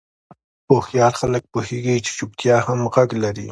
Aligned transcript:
هوښیار 0.69 1.13
خلک 1.21 1.43
پوهېږي 1.53 1.97
چې 2.05 2.11
چوپتیا 2.17 2.55
هم 2.67 2.79
غږ 2.93 3.09
لري. 3.23 3.47